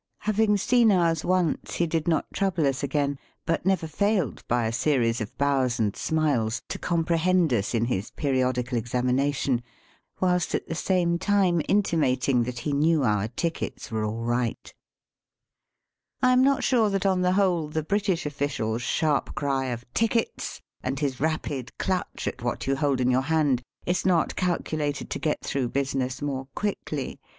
[0.21, 4.71] Having seen ours once, he did not trouble us again, but never failed, by a
[4.71, 9.61] series of bows and smiles, to comprehend us in his periodical examina tion,
[10.19, 14.73] whilst at the same time intimating that he knew our tickets were all right.
[16.23, 16.73] I am not Digitized by VjOOQIC THE GIBRALTAR OF THE EAST.
[16.73, 21.19] 107 sure that on the whole the British official's sharp cry of" Tickets!" and his
[21.19, 25.37] rapid clutch at what you hold in your hand, is not calcu lated to get
[25.43, 27.19] through business more quickly.